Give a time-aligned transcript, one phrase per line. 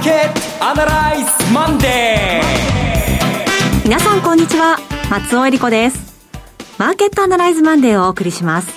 [0.00, 4.78] ーケットアナライズマンデー皆さんこんにちは。
[5.10, 6.26] 松尾英里子です。
[6.78, 8.72] マーケットアナライズマンデーをお送りします。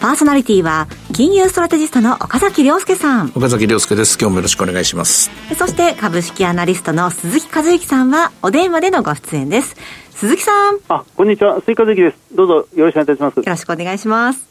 [0.00, 3.32] パーソナリティは金融ストラテジストの岡崎良介さん。
[3.34, 4.16] 岡崎良介です。
[4.16, 5.32] 今日もよろしくお願いします。
[5.58, 9.74] そして株式アナリストの鈴木一之さんはお電話でのご出演です。
[10.12, 10.78] 鈴木さん。
[10.90, 11.60] あこんにちは。
[11.60, 12.18] 鈴木一之です。
[12.36, 13.36] どうぞよろしくお願いいたします。
[13.38, 14.46] よろしくお願いします。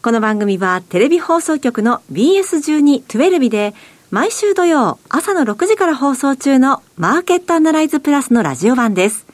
[0.00, 3.74] この番組はテレビ放送局の BS12-12 で
[4.10, 9.26] 毎週土曜朝の6時から放送中のマーケットアナライズプラスのラジオ版です。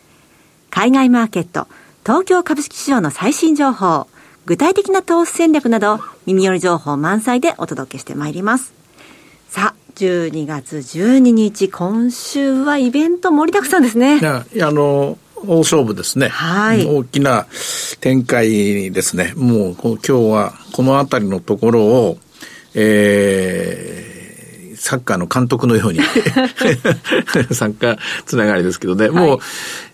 [0.69, 1.69] 海外マーケット、
[2.03, 4.09] 東京株式市場の最新情報、
[4.47, 8.75] 具体的な投資戦略など耳寄り情報満載でお届けしてまいります。
[9.49, 14.19] さあ、12月12日、今週はイベント盛りだくさんですね。
[14.19, 16.27] いや、あの、大勝負ですね。
[16.27, 16.85] はい。
[16.85, 17.47] 大きな
[18.01, 19.35] 展開ですね。
[19.37, 22.19] もう、今日はこのあたりのところを、
[22.75, 23.94] えー、
[24.85, 26.01] サッカーの監督のように。
[26.05, 26.13] サ
[27.69, 29.39] ッカーつながりですけどね、もう、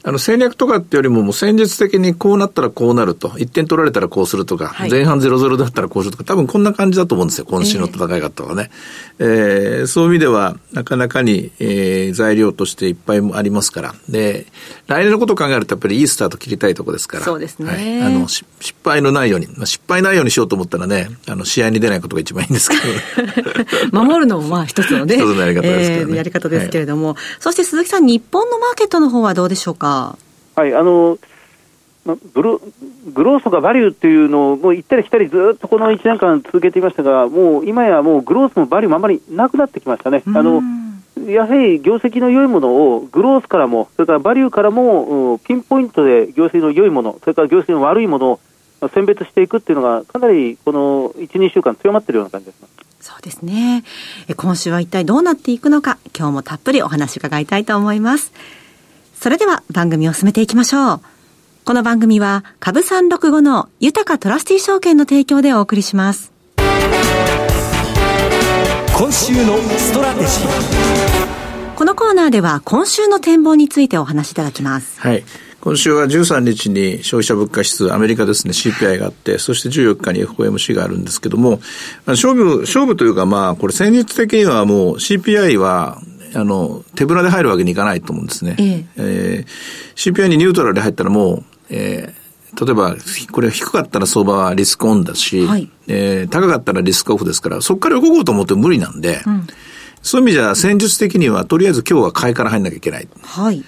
[0.02, 8.70] あの戦略とかってよりももう戦術的にこうなったらこうなると、1点取られたらこうするとか、はい、前半0-0だったらこうするとか、多分こんな感じだと思うんですよ、今週の戦い方はね。
[9.18, 13.94] えー、えー、そういう意味では、なかなかに、えー、材料としていっぱいありますから。
[14.08, 14.46] で、
[14.86, 17.24] 来年のことを考えるとやっぱりいいスタート切りたいところですから。
[17.24, 17.68] そうですね。
[17.68, 18.44] はい、あの、失
[18.82, 22.82] 敗のないように、まあ、失敗ないようにしようと思ったらね、あの、試合に出ないことが一番いいんですけど。
[23.92, 25.16] 守るのもまあ一つのね。
[25.20, 29.89] 一つのやり方ですけど、ねえー、やり方ですけれども、はい、そして鈴木さん、日本のマーケットの方はどうでしょうか？
[30.54, 31.18] はい、あの、
[32.32, 32.58] ブル
[33.12, 40.22] グロースとかバリューっていうのをもう行ったり来たりずっとこの1年間続けていましたが、もう今やもうグロースもバリューもあまりなくなってきましたね。
[40.26, 40.62] あの
[41.26, 48.40] やはり業績の良いものをグロースからも、それからバリューからも、ピンポイントで業績の良いもの、それから業績の悪いもの
[48.80, 52.58] を選別していくっていうのが、かなりこの1、2週間強まっているような感じです。
[53.00, 53.84] そうですね。
[54.36, 58.32] 今週は一体どうなっていくのか、今日もたっぷりお話伺いたいと思います。
[59.20, 61.00] それでは番組を進めていきましょう。
[61.66, 66.32] この番組は株365の豊かトラスティ証券の提供でお送りします。
[66.56, 66.64] 今
[69.12, 70.28] 週のストラテジー。
[71.76, 74.98] このコーナーでは今週の展望についてお話しいただきます。
[74.98, 75.22] はい。
[75.60, 81.60] 今週は13日に消費者物価指数、アメリカですね、CPI があって、そして14日に FOMC があるんですけども、
[82.06, 86.00] 勝負、勝負というかまあ、これ戦術的にはもう CPI は
[86.34, 88.56] あの、手ぶらで入るわけにいかないと思うんですね。
[88.58, 92.96] えええー、CPI にニュートラルで入ったらもう、えー、例えば、
[93.32, 99.46] これ低かったら相場はリスクオンだし、はい、えー、高かったらリスクオフですから、そこから動こうと思っても無理なんで、うん、
[100.02, 103.08] そういう意味じゃ戦術的には、とりあえず今日は買いから入んなきゃいけない。
[103.22, 103.64] はい。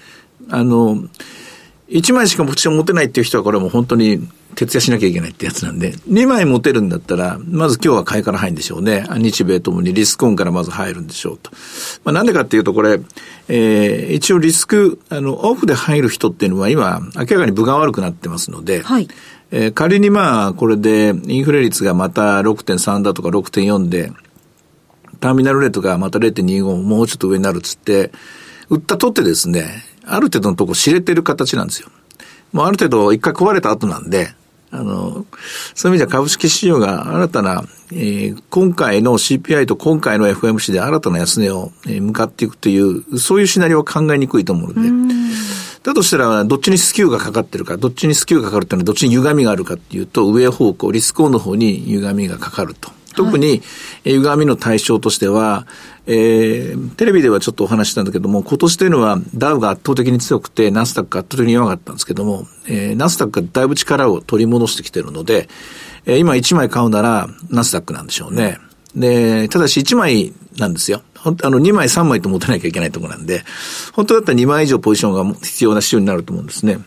[0.49, 1.03] あの、
[1.89, 9.05] 1枚しか持てないっていう人はこれはもう本当に徹夜しなきゃいけないってやつなんで、2枚持てるんだったら、まず今日は買いから入るんでしょうね。
[9.17, 11.51] 日米ともにリスクオンからまず入るんでしょうと。
[12.03, 12.99] まあなんでかっていうとこれ、
[13.47, 19.07] えー、一応リスク、あの、オフで入る人っていうのは今、明らかに分が悪くなってますので、はい。
[19.51, 24.11] えー、仮にまあ、これでインフレ率がまた6.3だとか6.4で、
[25.19, 28.11] ターミナルレートがまた0.25もうちょっと上になるっつって、
[28.69, 31.89] 売ったとってですね、ある程度のとこ知れてる形なんですよ。
[32.51, 34.33] もうある程度一回壊れた後なんで、
[34.73, 35.25] あの、
[35.75, 44.89] そういう意味では株式市場が新たな、えー、今回の CPI と今回の FMC で新たな安値を、えー、向かっていくという、そういうシナリオは考えにくいと思うので、
[45.83, 52.91] だとしたら、どっちにスキューがかかってるか、どっちにスキューがかかるっていうのはどっちに歪みがあるかっていうと、上方向、リスクオンの方に歪みがかかると。
[53.15, 53.61] 特に、
[54.03, 55.65] 歪みの対象としては、
[56.05, 65.47] えー、テレビではちょっとお話したんだけども、今年というのはダウが圧倒的に強くて、ナスダックが圧倒的に弱かったんですけども、えー、ナスダックがだいぶ力を取り戻してきてるので、
[66.05, 68.57] えー、今1枚買うならナスダックなんでしょうね。
[68.95, 71.01] で、ただし1枚なんですよ。
[71.23, 73.45] あの、2枚3枚と持たなきゃいけないところなんで、
[73.93, 76.79] 本当だったら2枚以上ポジションが必要な仕様になると思うんですね。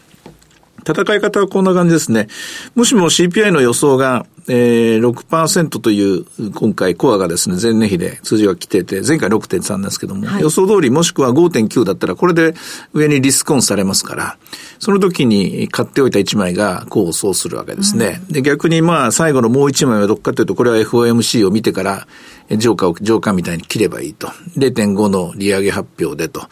[0.87, 2.29] 戦い方はこんな感じですね。
[2.77, 6.25] もしも CPI の予想が、えー、6%という、
[6.55, 12.55] 今回コアがですね、前年比で数字が来てて、前回6.3なんですけども、はい、予想通りもしくは5.9だったら、これで
[12.93, 14.39] 上にリスクオンされますから、
[14.79, 18.21] その時に買っておいた1枚がこうそうするわけですね。
[18.29, 22.07] うん、で、逆にまあ、最後のもう1枚はどっかというと、これは FOMC を見てから、
[22.51, 24.29] ジョーカーを、ジョーカーみたいに切ればいいと。
[24.57, 26.47] 0.5の利上げ発表でと。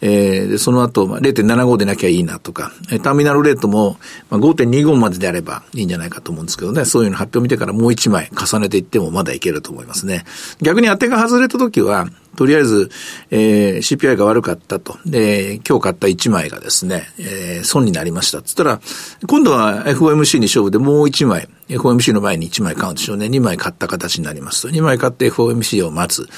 [0.00, 3.98] えー、その後、0.75でなきゃいいなとか、えターミナルレートも、
[4.30, 10.24] まあ、5.25までであればいいんじゃないかと思うんですけどね、そういうの発表を見てからもう一枚重ねていってもまだいけると思いますね。
[10.62, 12.06] 逆に当てが外れた時は、
[12.40, 12.90] とりあえず、
[13.30, 14.96] えー、CPI が悪かったと。
[15.04, 18.40] で、今日買った1枚がですね、えー、損になりました。
[18.40, 18.80] つったら、
[19.26, 23.26] 今度は FOMC に勝負でもう1枚、FOMC の前に1枚買うんでしょうね。
[23.26, 24.68] 2枚買った形になりますと。
[24.70, 26.30] 2枚買って FOMC を待つ。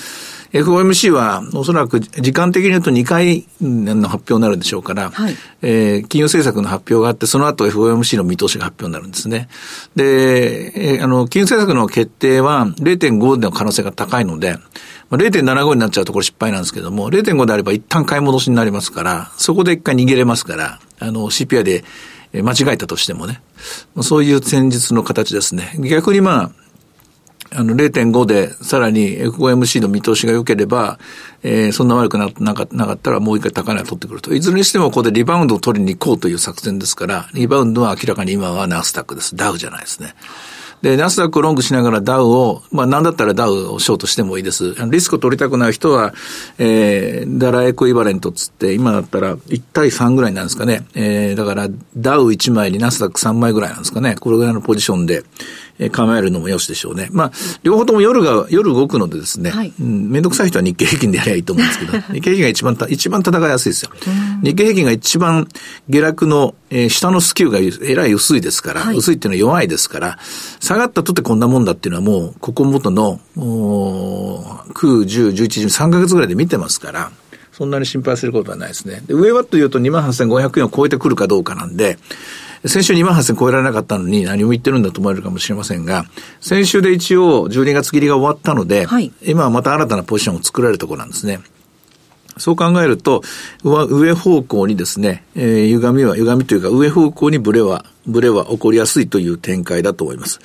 [0.53, 9.49] FOMC はおそらく時間的に言うと2回の発表になるんでしょうから、はい、えー、金融政策の発表があって、その後 FOMC の見通しが発表になるんですね。
[9.97, 14.59] で、えー、あの、金融政策の決定は0.5での可能性が高いので、
[15.11, 21.85] 0.75になっちゃうとこれ失敗なんですけども、0.5であれば一旦買い戻しになりますから、そこで一回逃げれますから、あの、CPI で
[22.35, 23.43] 間違えたとしてもね、
[24.03, 25.77] そういう戦術の形ですね。
[25.79, 26.51] 逆にまあ、
[27.55, 30.99] あの0.5でさらに FOMC の見通しが良ければ、
[31.43, 34.35] えー、そんな悪くななかったらもう一回高値を取ってくると。
[34.35, 39.37] いずれにしてもここでリバウンドを取りに行こうという作戦ですから、リバウンドは明らかに今はナスタックです。
[39.37, 40.15] ダウじゃないですね。
[40.83, 44.75] で、ナスダックをロングしながらダウを、まあなんだったらダウをショートしてもいいです。
[44.91, 46.13] リスクを取りたくない人は、
[46.59, 50.85] えー、ダラエクイバレントつって、今だったら1対3ぐらいなんですかね。
[50.95, 54.17] えー、だからダウ1枚にナスダック3枚ぐらいなんですかね。
[54.19, 55.25] これぐらいのポジションで、
[55.79, 57.09] え構えるのもよしでしょうね。
[57.13, 57.33] まあ、
[57.63, 63.91] 両方とも夜が、夜動くのでですね、はい、うん、めんどくさい人は日経平均でやりゃいいと思うんですけど、 日経平均が一番た、一番戦いやすいですよ。
[64.43, 65.49] 日経平均が一番
[65.89, 70.19] 下落の、えー、下のスキューがえらい薄いですから、はい、薄いっていうのは弱いですから、
[70.59, 74.39] 下がったとってこんなもんだっていうのはもう、ここ元の、お
[74.73, 77.13] 9、10、11、12、3ヶ月ぐらいで見てますから、
[77.53, 79.03] そんなに心配することはないですね。
[79.07, 81.99] で上はというと28,500円を超えてくるかどうかなんで、
[82.65, 86.07] 先週2万8000超えられなかったのに何を言ってるんだと思われるかもしれませんが、
[86.41, 91.41] 先週で一応12月切りが終わったので、はい、今はまた新たなポジションを作られるところなんですね。
[92.39, 93.23] そう考えると、
[93.65, 100.41] 上方向にですね、えー、歪みは、歪みというか上方向にブレはブレは起こりやすいという展開だと思います。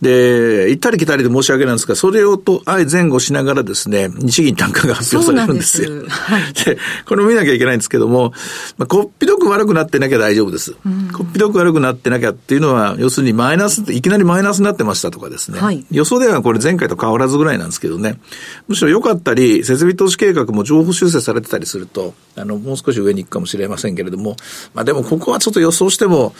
[0.00, 6.02] で、行ったり来たりで申し訳ないんですが、それをと相前後しながらですね、日銀単価が発表されるんですよ。
[6.02, 8.32] ではい、で、これを見なきゃいけないんですけども、
[8.76, 10.74] まあ、こっぴどく悪くなってなきゃ大丈夫です。
[10.84, 15.60] うん、こっぴどく悪くなってなきゃっていうのは、要するにマイナス、いきなりマイナスになってましたとかですね。
[15.60, 18.18] はい、予想ではこれ前回と変わらずぐらいなんですけどね。
[18.68, 24.36] むしろ良かったり、設備投資計画も情報修正されてたりすると、あの、もう少し上に行くかもしれませんけれども、
[24.74, 26.34] まあでもここはちょっと予想しても、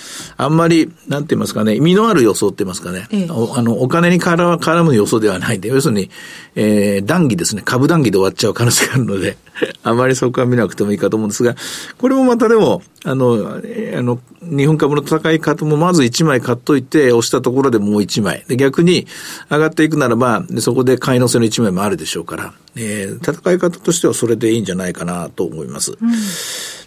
[0.45, 5.59] あんまり、なんて言いますかね、意味のある予想って言いますかね、ええ、おあの、お金に絡絡む予想ではない。
[5.59, 6.11] んで、要するに、
[6.55, 9.37] えー、談義ですね、株談義で終わっちゃう可能性があるので、
[9.83, 11.55] あまりそこは見なくてもいいかと思うんですが、
[11.99, 18.45] これもまたでも、あの、えー、あの、日本株の戦い方もまず1枚買っといて、押したところでもう1枚。
[18.49, 19.07] で、逆に
[19.51, 25.97] 上がっていくならば、そこで買い乗せの1枚もあるでしょうから、えー、戦い方としてはそれでいいんじゃないかなと思います。
[26.01, 26.11] うん、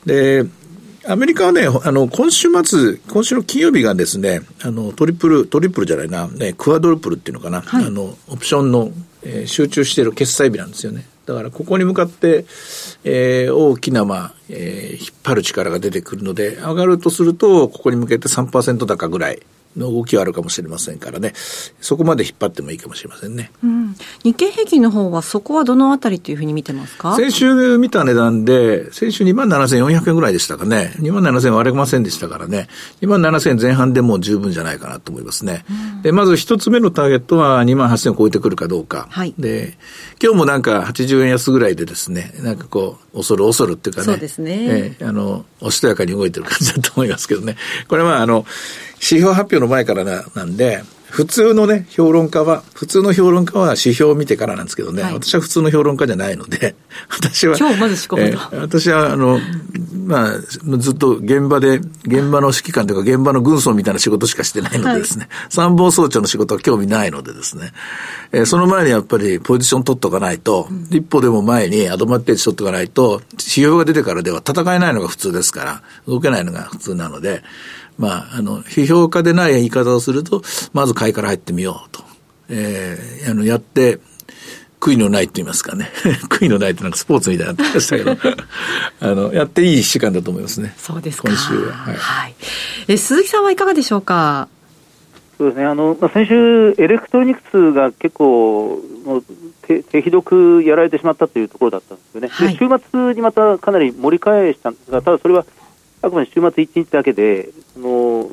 [0.06, 0.46] で、
[1.07, 8.92] アメリカはね、あの、今週末、今週の金曜日がですね、あの、トリプル、トリプルじゃないな、ね、クワドルプルっていうのかな、はい、あの、オプションの、
[9.22, 11.06] えー、集中している決済日なんですよね。
[11.28, 12.46] だからここに向かって、
[13.04, 19.42] えー、大きな、まあ、えー、引っ張る力が出てくるので、上がるとすると、ここに向けて3%高ぐらい
[19.77, 21.33] の動きはあるかもしれませんからね、
[21.81, 23.51] そこまで引っ張ってもいいかもしれませんね。
[23.63, 27.16] うん、日経平均の方は、そこはどのあたりというふうに見てますか？
[27.16, 32.68] 先週見た値段で、先週2万7400円ぐらいでしたかね、2万7000円割れませんでしたからね、
[33.01, 35.66] 2万7000円前半でも十分じゃないかなと思いますね。
[35.69, 39.07] うん、で、まず一つ目のターゲットは2万8000円を超えてくるかどうか。
[39.10, 39.77] はい、で、
[40.22, 44.95] 今日もなんか80円安ぐらいでですね、なんかこう、恐る恐るっていうかね、そうですね。
[45.00, 47.56] えー、あの、おしとやかに動いてる感じだと思いますけどね。
[47.88, 48.45] これはあの、
[49.06, 50.84] 指標発表の前からななんで、
[51.16, 56.75] 普通のね、評論家は、普通の評論家は指標を見てからなんですけどね、はい、私は普通の評論家じゃないので、
[57.08, 59.39] 私は、今日まず仕込むと、えー、私は、あの、
[60.06, 67.72] まあ、ずっと現場で、現場の指揮官というか現場の軍曹みたいな仕事しかしてないのでですね、はい、参謀総長の仕事は興味ないのでですね、
[68.34, 77.41] えー、その前にやっぱりポジション取っとかないと、うん、一歩でも前にアドバンテージ取っとかないと、指標が出てからでは戦えないのが普通ですから、動けないのが普通なので、
[77.98, 80.42] まあ、あの、批評家でない言い方をすると、
[80.74, 82.04] まず買いから入ってみようと。
[82.50, 84.00] えー、あの、やって、
[84.80, 85.90] 悔いのないって言いますかね。
[86.30, 88.12] 悔いのないってなんかスポーツみたいになってましたけど、
[89.02, 90.75] あの、やっていい時間だと思いますね。
[90.78, 91.30] そうですか。
[91.30, 91.74] 今週は。
[91.74, 91.96] はい。
[91.96, 92.36] はい、
[92.88, 94.48] え、鈴木さんはいかがでしょうか？
[95.38, 95.66] そうですね。
[95.66, 99.24] あの、まあ、先週、エレクトロニクスが結構、もう
[99.64, 102.28] 手、手ひどくやられてしまったというところだったんですよね。
[102.30, 105.46] はい、で週末にまたかなり盛り返したんですが、ただそれは、
[106.05, 108.29] あくまで週末1日だけで、その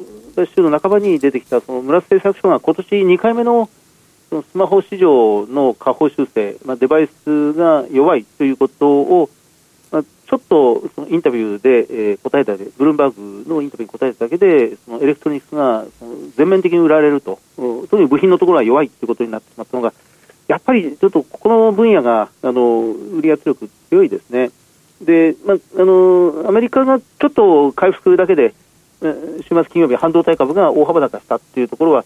[0.54, 3.70] 週の半ばに出てきたその村田製作所が今年2回目の
[4.28, 9.30] そのスマホ市場の下方修正、まあ、デバイスが弱いということを、
[9.90, 15.84] まあ、ちょっとそのインタビューで、えー、答えたで、ブルームバーグのインタビューに答えただけで、そのエレクトロニクスが
[16.36, 19.92] 全面的に売られると、特に部品のところは弱いということになってしまったのが、
[20.48, 24.50] やっぱりちょっとここの分野があの売り圧力強いですね。
[25.02, 28.54] で、まあ、あのアメリカがちょっと回復だけで、
[29.02, 32.04] 週末金曜日、半導体株が大幅高したっていうところは、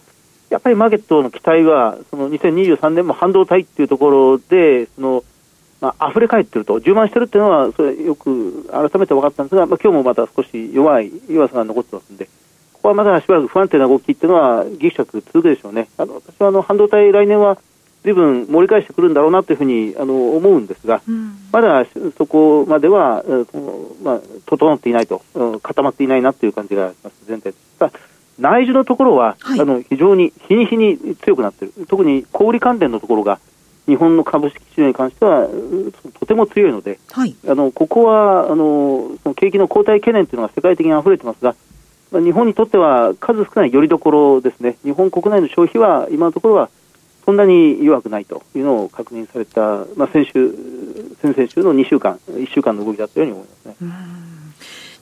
[0.49, 5.25] やっぱりマーケットの期待は、その2023年も半導体っていうところで、その
[5.81, 12.27] まあ溢れ返ってると、充満してるっていうのは、それよく改めて分かったんですが、まあ今日もまた少し弱い弱さが残ってますんで、
[12.73, 15.89] ここはまだしばらく不安定な動きっていうのは、ぎくしゃく続くでしょうね。
[15.99, 17.59] あの私はあの半導体、来年は
[18.07, 21.37] ずいぶん盛り返してくるんだろうなというふうにあの思うんですが、うん。
[21.51, 21.85] まだ
[22.17, 23.25] そこまでは、
[24.03, 25.23] まあ、整っていないと、
[25.61, 27.53] 固まっていないなという感じがします、全体
[28.39, 33.41] 内需のところは、はい、あの非常に日に日に強くなっている、特に小売関連のところが、
[33.87, 35.49] 日本の株式市場に関しては
[36.21, 41.55] とても強いので、はい、あのここはあのその景気の後退懸念というのが世界的に溢れてますが、
[42.11, 46.69] まあ、日本にとっては数少ないよりどころですね、日本国内の消費は今のところは
[47.27, 50.55] そんなに弱くないというのを確認された、まあ、先週、
[51.21, 53.87] 先々週の2週間、1週間の動きだったように思いますね。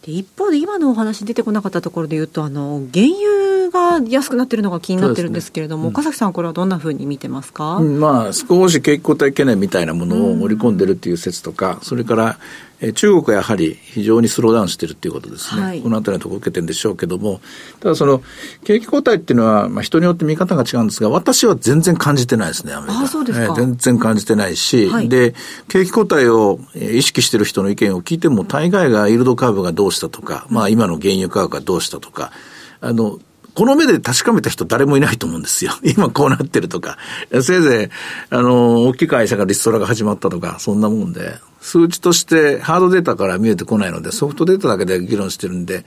[0.07, 5.88] で一方で今のお話出てこなかったところで言うとあの原油が安くなってるのが気になってるんですけれども、ね。
[5.88, 12.38] うん、岡崎さんこれはどんなふうに見てますか、うん、まあ少し景気後退懸念みたいなものを盛り込んでるっていう説とか、それから
[12.85, 17.41] え中国はやはり非常にスローダウンしてるっていうことですね、はい、このあたりのところ受けてるんでしょうけども、
[17.81, 18.23] ただその
[18.64, 23.00] 景気後退っていうのは、まあ、人によって見方が違うんですが、私は全然感じてないですね、アメリカ。
[23.00, 25.35] あそうです全然感じてないし、はい、で、
[25.69, 32.33] 景気後退を意識してる人の意見を聞いても、大概がイールドカーブがどうしたとか、まあ今の原油価格がどうしたとか、
[32.81, 33.19] あの、
[33.55, 35.73] この目で確かめた人誰もいないと思うんですよ。
[35.85, 36.99] 今こうなってるとか。
[37.31, 45.87] せいぜい、あの、大きい会社がリストラが始まったとか、そんなもんで、数値としてハードデータから見えてこないので、ソフトデータだけで議論してるんで、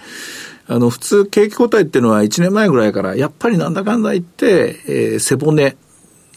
[0.65, 5.77] あの、普通、景気後退っていうのは1年前ぐらいから、やっぱりなんだかんだ言って、えー、背骨、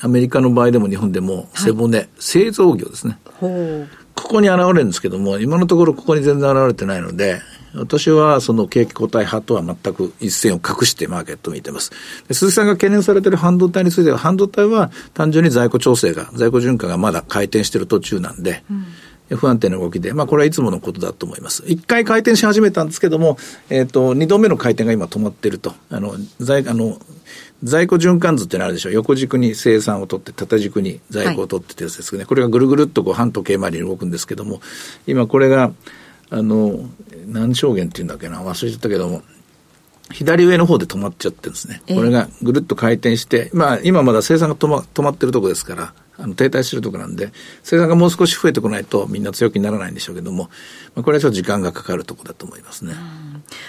[0.02, 3.18] アメリカの場合でも日本でも背骨、はい、製造業ですね。
[3.40, 7.40] ここに現れるんですけども、今のところここに全然現れてないので、
[7.74, 11.92] 私はその景気後退派とは全く一線を隠してマーケットを見てます。
[12.30, 18.84] 鈴木さんが懸念されている半導体については、半導体は単純に在庫調整が、在庫循環がまだ回転している途中なんで、うん
[19.36, 21.62] 不安定な動きで、まあこれはいつものことだと思います。
[21.66, 25.74] 一回回転し始めたんですけども、えっ、ー、と、二度目の回転が今止まってると。
[25.90, 26.98] あの、在、あの、
[27.62, 28.92] 在庫循環図ってのあるでしょう。
[28.92, 32.22] 横軸に生産を取って、縦軸に在庫を取ってってやつですけどね。
[32.22, 34.60] はい、これがぐるぐるっとこう半時計回りに動くんですけども、
[35.06, 35.72] 今これが、
[36.30, 36.88] あの、
[37.26, 39.22] 何証言って言うんだっけな、忘れちゃったけども、
[40.12, 41.82] 左上の方で止まっちゃってるんですね。
[41.88, 50.50] これがぐるっと回転して、まあ今まだ生産が止ま止まってるとこですから、あの停滞してるとこなんで、生産がもう少し増えてこないとみんな強気にならないんでしょうけども、
[50.94, 52.94] まあ、これはちょっと時間がかかるとこだと思いますね。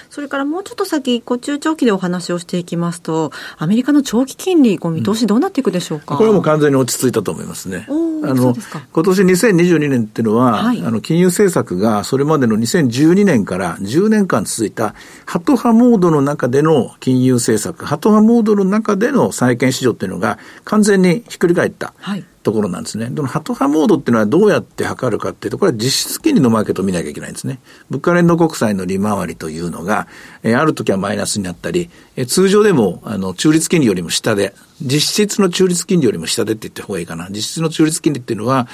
[0.10, 7.86] それからもうちょっと先、こう中長期でお話をしていきますと、アメリカの長期金利、こう見通しどうなっていくでしょうか、うん、これはもう完全に落ち着いたと思いますね。
[8.24, 8.54] あの
[8.94, 14.94] 今年2022年っていうのは、はい、あの金融政策がそれまでの2012年から10年間続いた
[15.26, 21.94] ハト派モードの中での金融政策、ハト派モードの中での債券市場っていうのが完全にひっくり返った。
[21.98, 23.08] はいところなんですね。
[23.08, 27.60] このハト派モードっていうのはどうやって測るかっていうと、これは実質金利のマーケットを見なきゃいけないんですね。
[27.90, 30.08] 物価連動国債の利回りというのが、
[30.44, 37.28] えー、ある時はマイナスになったり、えー、通常でも、あの、中立金利よりも下で、実質の中立金利よりも下でって言った方がいいかな。
[37.30, 38.68] 実質の中立金利っていうのは、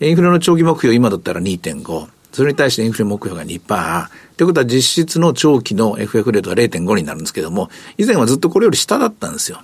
[0.00, 2.06] インフレの長期目標今だったら2.5。
[2.32, 4.08] それに対してインフレ目標が2%。
[4.36, 9.60] ということは実質の長期の FF レートが0.5になるんですけども、以前はずっとこれより下だったんですよ。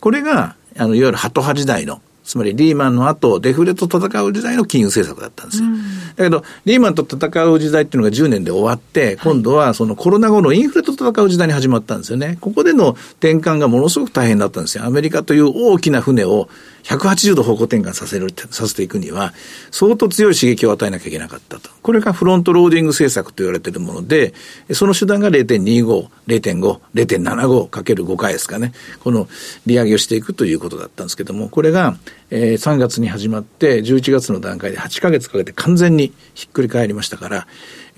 [0.00, 5.68] これが、あの、いわゆるハト派時代のつまりリーマンの後、デフレと戦う時代の金融政策だったんですよ。
[6.16, 12.36] だけど、リーマンと戦う時代っていうのが10年で終わって、今度はそのコロナ後のインフレと戦う時代に始まったんですよね。
[12.42, 14.84] ここでの転換がものすごく大変だったんですよ。
[14.84, 16.50] アメリカという大きな船を
[16.88, 19.34] 180度方向転換させる、させていくには、
[19.70, 21.68] 相当強い刺激を与えなきゃいけなかったと。
[21.82, 24.32] これがフロントローディング政策と言われているもので、
[24.72, 28.72] その手段が0.25、0.5、0.75かける5回ですかね。
[29.00, 29.28] この
[29.66, 31.98] 利上げをしていくということだったんですけども、これが、
[32.30, 37.46] えー、3月に始まって、11月の段階で8ヶ月かけて完全にひっくり返りましたから、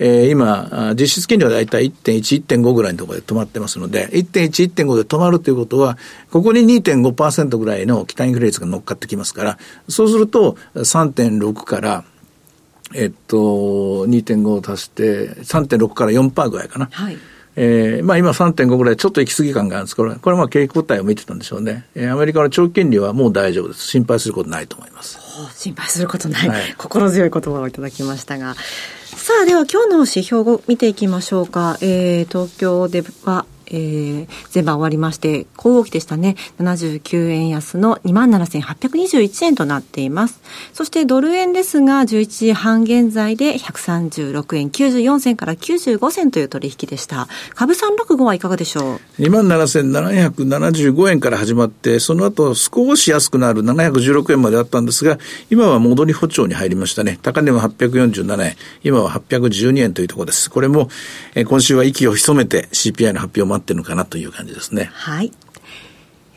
[0.03, 5.95] えー、今、実質金利はだいたい1.1、1.5ぐらいのところで止まってますので、1.1、1.5で止まるということは、
[6.31, 12.03] ここに2.5%ぐらいの期待インフレ率が乗っかってきますから、そうすると3.6から、
[12.95, 16.89] えっと、2.5を足して、3.6から4%ぐらいかな。
[16.91, 17.17] はい。
[17.55, 21.85] えー、まあ今3.5ぐらいちょっと行き過ぎ感があるんですけど、これはまあ景気後退を見てたんでしょうね。
[21.93, 23.85] えー、アメリカの長期金利はもう大丈夫です。
[23.85, 25.19] 心配することないと思います。
[25.55, 28.55] 心配することない、はい、心強い言葉をいただきましたが。
[29.05, 31.77] さあ、では今日の指標を見ていきましょうか。
[31.81, 36.35] えー、東京では、えー、前場終わりまして、小動きでしたね。
[36.59, 40.41] 79円安の27,821円となっています。
[40.73, 47.27] そしてドル円ですが、11時半現在で136円94銭から95銭という取引でした。
[47.55, 55.17] 株365はいかがでしょう ?27,775 円から始まって、その後少し安くなる716円まであったんですが、
[55.49, 57.19] 今は戻り歩調に入りましたね。
[57.21, 60.49] 高値は847円、今は812円というところです。
[60.51, 60.89] これも、
[61.35, 64.89] えー、今週は息を潜めて CPI の発表を待ってるのかなという感じですね。
[64.93, 65.31] はい。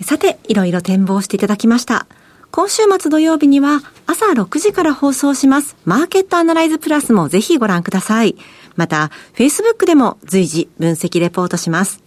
[0.03, 2.07] さて、いろいろ展望していただきました。
[2.51, 8.37] 今週末土曜日には朝6時から放送しますマーケットアナライズプラスもぜひご覧ください。
[8.77, 12.01] また、Facebook でも随時分析レポートします。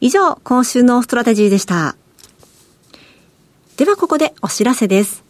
[0.00, 1.96] 以上、今週のストラテジーでした。
[3.78, 5.24] ではここでお知らせです。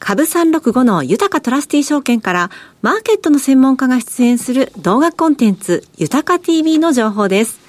[0.00, 2.50] 株365の豊かトラスティ証券から
[2.82, 7.63] マーケットの専門家が出演する動画コンテンツ豊か TV の情報です。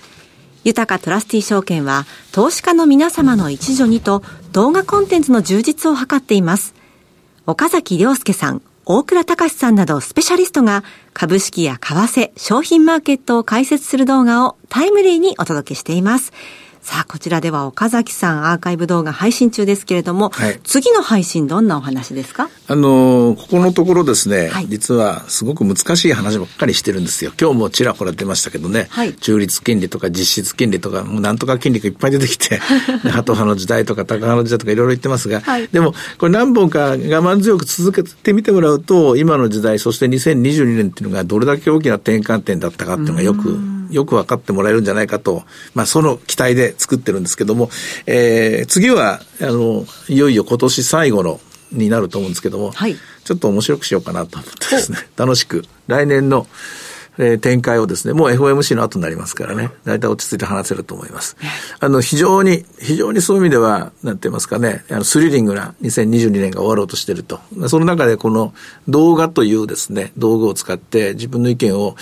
[0.65, 6.73] 豊かトラスティ証券は投資家の皆様の一助にと動画コンテンツの充実を図っています。
[7.45, 16.33] 岡崎良介さん、大倉隆さんなどスペシャリストが株式や為替、商品マーケットを解説する動画をタイムリーにお届けしています。
[16.85, 22.47] さあ、こちらでは岡崎さんアーカイブ動画配信中ですけれども、はい、次の配信どんなお話ですか？
[22.67, 27.31] あのここのところですね、はい、実はすごく難しい話ばっかりしてるんですよ。
[27.41, 32.57] 今日もちらほら出ましたけどね、はい、中立金利とか実質金利とか、もうなんとか金利がいっぱい出てきて、
[33.09, 43.57] ハト派の時代とか高派の時代とかいろいろ言ってますが、でもこれ何本か我慢強く続けてみてもらうと、今の時代、そして2022年っていうのがどれだけ大きな転換点だったかっていうのがよく
[43.95, 47.69] よく分かってもらえるんじゃないかと、まあ、その期待で作ってるんですけども、
[48.05, 51.39] えー、次は、あの、いよいよ今年最後の、
[51.71, 56.45] になると思うんですけども、はい、ちょっと面白くしようかなと思ってですね、楽しく、来年の、
[57.17, 61.37] えー、展開をですね、もう FOMC の後になりますからね、大体落ち着いて話せると思います。
[61.79, 67.39] あの、非常に、非常にそういう意味では、なんて言いますかね、あの、スリリングな2022年が終わろうとしていると。
[67.67, 68.53] その中でこの
[68.87, 71.95] 動画というですね、道具を使って自分の意見を、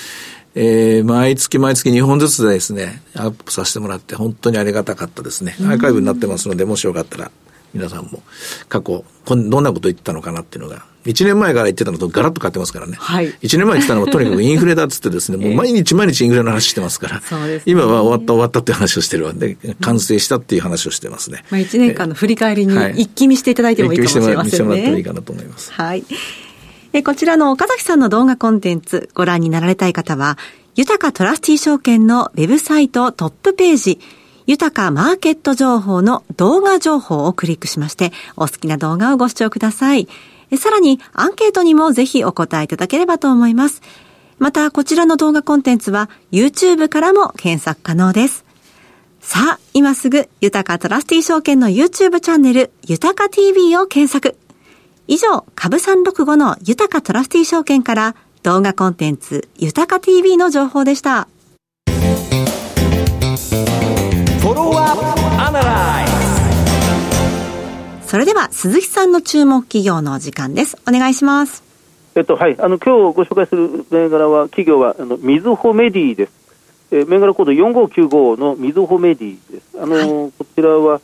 [0.56, 5.56] えー、毎月毎月2本ずつですね、アップさせてもらって本当にありがたかったですね。
[5.62, 7.32] アーカイブになってますので、もしよかったら
[7.74, 8.22] 皆さんも
[8.70, 12.96] 過去、どんなこと言ったのかなっていうのが、1年前から言ってたのとガラッと変わってますからね。
[13.00, 13.28] はい。
[13.28, 21.44] 1年前言ってたのはとにかくインフレだっつってですね、 もう毎日毎日インフレの話してますから、ね、今は終わった終わったっていう話をしてるんで、完成したっていう話をしてますね。
[21.50, 24.44] まあ1年間の振り返りに一気見していただいてもいいかもしれませんね。
[24.44, 25.72] 一気見してもらってもいいかなと思います。
[25.74, 26.04] はい。
[26.94, 30.38] えこちらの岡崎さんの動画コンテンツご覧になられたい方は、
[30.76, 34.00] 豊かトラスティ証券のウェブサイトトップページ、
[34.46, 40.08] 豊かマーケット情報の動画情報をクリックしまして、お好きな動画をご視聴ください。
[40.56, 43.82] さらに、アンケートにもぜひお答えいただければと思います。
[44.38, 48.46] また、こちらの動画コンテンツは YouTube からも検索可能です。
[49.20, 54.38] さあ、今すぐ、豊かトラスティ証券の YouTube チャンネル、豊か TV を検索。
[55.14, 61.28] 以上、株365の豊かトラスティ証券から動画コンテンツ、豊か TV の情報でした。
[68.08, 70.78] それでは鈴木さんの注目企業の時間です。
[70.88, 71.64] お願いします。
[72.16, 76.32] えっとはい、あの今日ご紹介する銘柄は企業はあのみずほメディです。
[76.90, 79.80] えー、銘柄コード4595のみずほメディです。
[79.80, 81.02] あの、はい、こちらは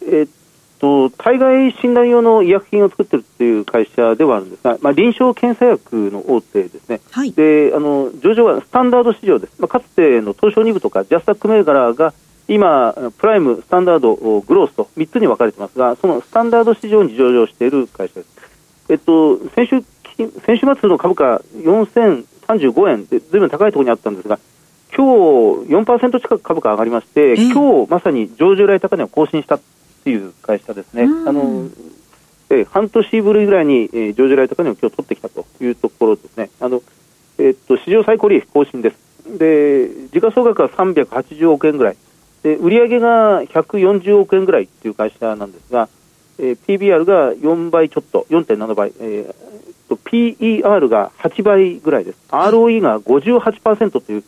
[0.00, 0.39] えっ
[0.80, 12.14] と体外診断用の医薬品を作っているという会社ではあるんですが、まあ、臨床検査薬の大手ですね、はい、であの上場はスタンダード市場です、まあ、かつての東証2部とかジャスタック銘柄が
[12.50, 18.28] 今、プライム、スタンダード、グロースと3つに分かれてますが、そのスタンダード市場に上場している会社です。
[18.88, 19.84] えっと、先週
[20.44, 24.40] 先週末の株価4035円でずいぶん高いところにあったんですが、
[24.96, 29.60] 今日4%近く株価上がりまして、今日まさに上場来高値を更新した
[30.00, 31.04] っていう会社ですね。
[31.04, 31.68] あの
[32.50, 36.50] え半年ぶりぐらいに、えー、上場来高値を今日取ってきたというところですね。
[36.60, 36.82] あの
[37.38, 39.38] えー、っと史上最高利益更新です。
[39.38, 41.96] で時価総額は380億円ぐらい。
[42.42, 45.88] で売上が140億円ぐらいっていう会社なんですが、
[46.40, 54.26] えー、PBR が4倍ちょっと、4.7倍、えー、PER が8倍ぐらいです、ROE が58%という、す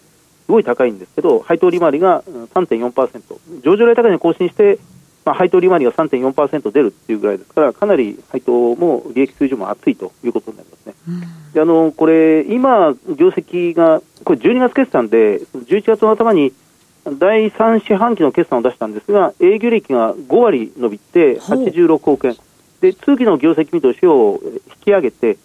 [0.48, 4.78] ごい高いんですけど、配当利回りが3.4%、上場来高値更新して、
[5.24, 10.94] まあ、配当利回りが3.4%出るっていうぐらいですから、かなり配当も利益水準も厚いということになりますね。
[11.08, 16.52] うん、であのこれ、今、業績が、これ12月決算で、11月の頭に
[17.18, 22.36] 第3四半期の決算を出したんですが、営業利益が5割伸びて86億円、
[22.80, 25.36] で通期の業績見通しを引き上げて、まあ、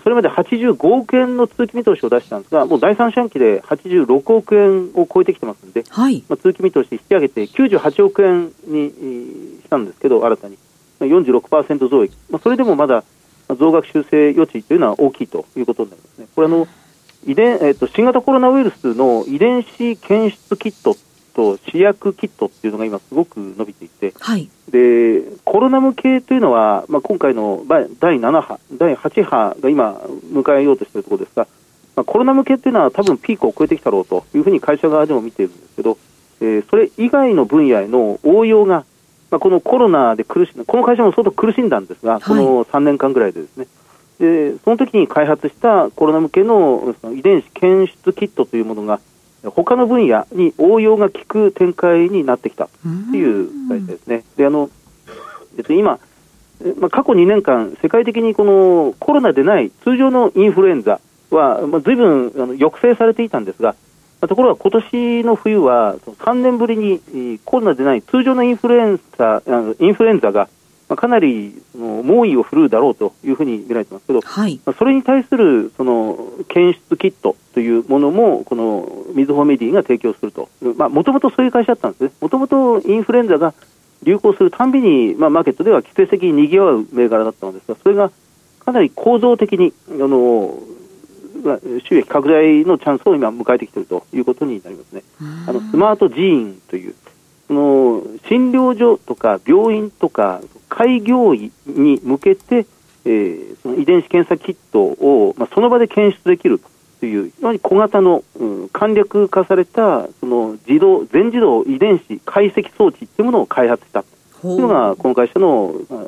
[0.00, 6.24] それまで85億円の通期見通しを出したんですが、もう第三四半期で86億円を超えてきてますので、はい。
[6.28, 10.56] まあ、通期見通し引き上げて98億円にしたんですけど、新たに。
[11.00, 12.16] 46%増益。
[12.30, 13.04] まあ、それでもまだ
[13.48, 16.26] 増額修正余地というのは大きいということになりますね。
[16.34, 16.66] これあの、
[17.26, 20.96] 遺伝、えっ、と、新型コロナウイルスの遺伝子検出キット
[21.34, 24.48] と試薬キットっていうのが今すごく伸びていて、はい。
[24.70, 29.92] で、コロナ向けというのは、まあ、今回の第第7波、第8波が今
[30.32, 31.46] 迎えようとしているところですが、
[31.96, 35.98] まあ、コロナ向けというのは多分ピークを超えてきたろうというふうに会社側でも見ているんですけど、
[36.40, 38.84] えーそれ以外の分野への応用が、
[39.30, 43.66] まあ、このコロナで苦しんこの会社も相当苦しんだんですが、この3年間ぐらいでですね、
[44.18, 49.00] でその時に開発したコロナ向けの遺伝子検出キットというものが、
[49.50, 52.68] 他の分野に応用が効く展開になってきた
[53.10, 54.24] という会社ですね。
[54.36, 54.70] であの
[55.56, 55.98] えっと、今、
[56.64, 61.00] えまあ、過去2年間、世界的にこのコロナでない通常のインフルエンザ
[61.30, 63.70] は、まあ、随分あの抑制されていたんですが、
[64.20, 70.48] まあところが今年の冬は、その3年ぶりにえーコロナでない通常のインフルエンザインフルエンザが、
[70.92, 74.60] まあ、かなり猛威を振るうだろうというふうに見られてますけど、はい。
[74.66, 83.54] まあそれに対するその検出キットというものも、このみずほメディが提供すると、もともとそういう会社だったんですね、もともとインフルエンザが
[84.02, 88.10] 流行するたんびに、まあ、マーケットでは季節的ににぎわう銘柄だったのですが、それが
[88.60, 90.58] かなり構造的にあの
[91.42, 95.02] まあ収益拡大のチャンスを今、迎えてきているということになりますね。
[95.48, 96.94] あのスマート寺院という
[97.48, 102.66] その診療所とか病院とか開業医に向けて、
[103.04, 106.60] えーその遺伝子検査キットを、まあ、その場で検出できる
[106.98, 114.08] という非常に小型の、うん簡略化されたその自動全自動遺伝子解析装置というものを開発したと
[114.40, 116.04] ほいうのがこの会社の、まあ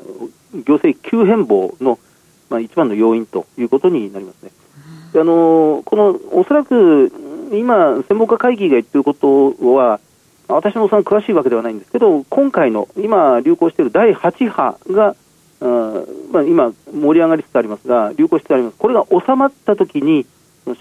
[0.66, 1.98] 業績急変貌の、
[2.48, 4.50] まあ、一番の要因ということになりますね。
[5.12, 7.12] であのこのおそらく
[7.52, 10.00] 今、専門家会議が言っていることは、
[10.48, 15.16] 私もその詳しいわけではないんですけど、今回の今、流行している第8波が、
[15.60, 15.64] あ
[16.32, 20.26] まあ、今、盛り上がりつつありますが、流行しつつあります、これが収まったときに、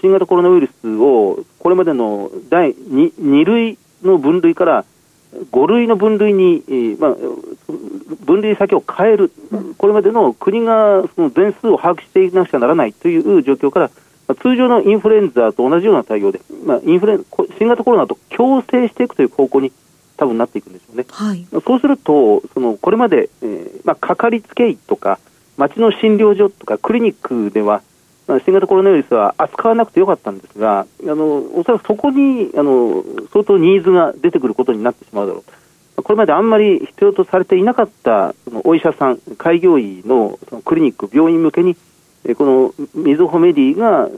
[0.00, 4.84] 新型コロナウイルスをこれまでの第 2, 2類の分類から
[5.50, 7.16] 5類の分類に、まあ、
[8.24, 9.32] 分類先を変える、
[9.78, 13.90] これまでの国がその全数を把握していなくちゃならないという状況から、
[14.28, 19.72] まあ通常のインフルエンザと同じような対応で、まあ、インフルエンこ新型コロナと共生していくという方向に
[20.16, 21.06] 多分なっていくんでしょうね。
[21.10, 21.46] はい。
[21.64, 25.18] そうすると、そのこれまで、えーまあ、かかりつけ医とか、
[25.56, 27.82] 町の診療所とかクリニックでは、
[28.26, 35.44] まあ、新型コロナウイルスは扱わなくてよかったんですが、あのおそらくそこにあの相当ニーズが出てくることになってしまうだろう
[35.96, 36.02] と。
[36.02, 41.76] これまであんまり必要とされていなかったそのお医者さん、開業医のそのクリニック、病院向けに、えー
[42.32, 44.08] このみずほメディが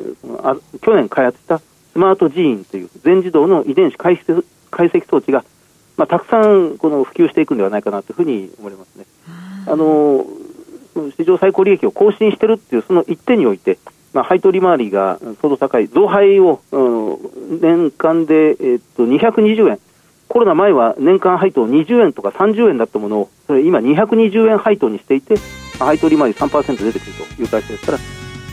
[0.80, 1.64] 去年開発したス
[1.98, 5.44] マートジーンという全自動の遺伝子解析解析装置が、
[5.96, 9.06] まあ、たくさんこの普及していくんではないかなというふうに思いますね。
[9.66, 10.24] あの
[11.16, 13.78] 史上最高利益を更新しているっていうその一点において、
[14.12, 17.16] まあ、配当利回りが相当高い、増配を、うん
[17.60, 19.78] 年間で、えっと220円、
[20.28, 27.98] コロナ前は年間配当20円とか30円だったものを、それ今220円配当にしていて、まあ配当利回り3%出てくるという会社ですから、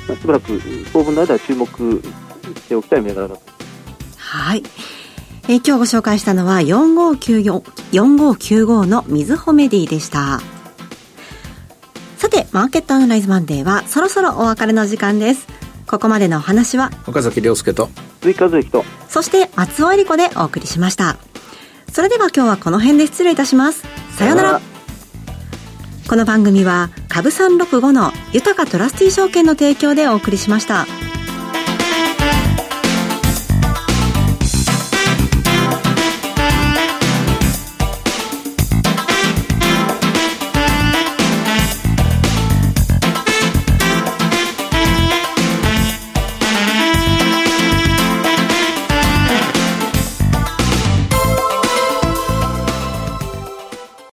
[0.08, 0.60] まあしばらく
[0.92, 3.42] 当分の間は注目しておきたい銘柄だと。
[4.18, 4.64] はい。
[5.48, 10.42] えー今日ご紹介したのは4594 4595のみずほメディでした。
[12.18, 15.48] さて、マーケットアナライズマンデーはそろそろお別れの時間です。
[15.86, 17.90] ここまでのお話は、岡崎亮介と
[18.22, 21.18] 鈴木和之とそして松尾恵理子でお送りしました。
[21.92, 23.84] それでは今日はこの辺で失礼いたします。
[24.18, 24.73] さようなら。
[26.08, 30.86] この番組は株三六5の豊かトラスティ証券の提供でお送りしました。